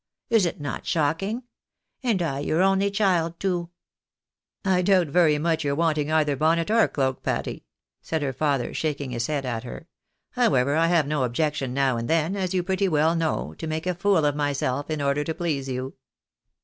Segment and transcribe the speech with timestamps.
[0.31, 1.43] Is it not shocking?
[2.01, 3.69] And I your only child, too!"
[4.75, 7.65] "I doubt very much your wanting either bonnet or cloak, Patty,"
[8.01, 9.85] said her father, shaking his head at her;"
[10.31, 13.85] however, I have no objection now and then, as you pretty well know, to make
[13.85, 15.93] a fool of myself, in order to please you."